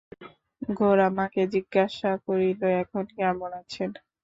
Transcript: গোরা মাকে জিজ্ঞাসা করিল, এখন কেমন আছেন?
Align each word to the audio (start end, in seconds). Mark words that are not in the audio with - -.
গোরা 0.61 1.07
মাকে 1.17 1.43
জিজ্ঞাসা 1.53 2.11
করিল, 2.25 2.61
এখন 2.81 3.03
কেমন 3.15 3.51
আছেন? 3.61 3.89